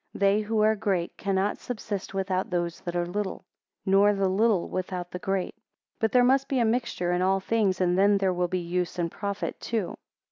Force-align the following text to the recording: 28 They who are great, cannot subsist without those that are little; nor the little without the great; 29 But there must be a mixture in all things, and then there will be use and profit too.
28 0.13 0.19
They 0.35 0.41
who 0.41 0.61
are 0.61 0.75
great, 0.75 1.15
cannot 1.15 1.59
subsist 1.59 2.11
without 2.15 2.49
those 2.49 2.79
that 2.81 2.95
are 2.95 3.05
little; 3.05 3.45
nor 3.85 4.15
the 4.15 4.27
little 4.27 4.67
without 4.67 5.11
the 5.11 5.19
great; 5.19 5.53
29 5.99 5.99
But 5.99 6.11
there 6.11 6.23
must 6.23 6.47
be 6.47 6.57
a 6.57 6.65
mixture 6.65 7.11
in 7.11 7.21
all 7.21 7.39
things, 7.39 7.79
and 7.79 7.95
then 7.95 8.17
there 8.17 8.33
will 8.33 8.47
be 8.47 8.57
use 8.57 8.97
and 8.97 9.11
profit 9.11 9.59
too. 9.59 9.93